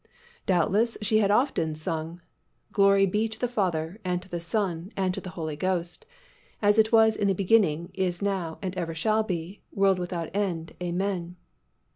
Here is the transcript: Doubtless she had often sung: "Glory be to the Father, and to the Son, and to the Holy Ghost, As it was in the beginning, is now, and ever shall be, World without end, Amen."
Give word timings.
Doubtless 0.47 0.97
she 1.03 1.19
had 1.19 1.29
often 1.29 1.75
sung: 1.75 2.23
"Glory 2.71 3.05
be 3.05 3.27
to 3.29 3.39
the 3.39 3.47
Father, 3.47 3.99
and 4.03 4.19
to 4.23 4.27
the 4.29 4.39
Son, 4.39 4.91
and 4.97 5.13
to 5.13 5.21
the 5.21 5.29
Holy 5.37 5.55
Ghost, 5.55 6.07
As 6.59 6.79
it 6.79 6.91
was 6.91 7.15
in 7.15 7.27
the 7.27 7.35
beginning, 7.35 7.91
is 7.93 8.19
now, 8.19 8.57
and 8.63 8.75
ever 8.75 8.95
shall 8.95 9.21
be, 9.21 9.61
World 9.71 9.99
without 9.99 10.35
end, 10.35 10.73
Amen." 10.81 11.35